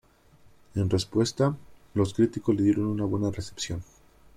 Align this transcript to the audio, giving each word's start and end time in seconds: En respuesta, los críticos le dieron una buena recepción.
En 0.73 0.89
respuesta, 0.89 1.55
los 1.93 2.15
críticos 2.15 2.55
le 2.55 2.63
dieron 2.63 2.87
una 2.87 3.05
buena 3.05 3.29
recepción. 3.29 3.83